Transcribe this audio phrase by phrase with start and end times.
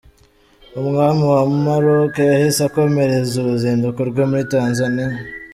[0.79, 5.07] Umwami wa Maroc yahise akomereza uruzinduko rwe muri Tanzania.